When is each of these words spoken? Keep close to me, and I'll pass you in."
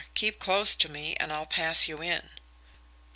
Keep 0.15 0.39
close 0.39 0.75
to 0.77 0.89
me, 0.89 1.15
and 1.17 1.31
I'll 1.31 1.45
pass 1.45 1.87
you 1.87 2.01
in." 2.01 2.27